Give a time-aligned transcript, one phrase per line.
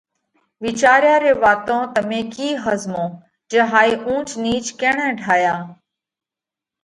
[0.63, 3.09] وِيچاريا ري واتون تمي ڪِي ۿزموه
[3.49, 5.61] جي هائِي اُونچ نِيچ ڪيڻئہ ٺاياه؟